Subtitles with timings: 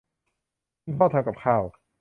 [0.83, 1.63] คุณพ่อทำกับข้าว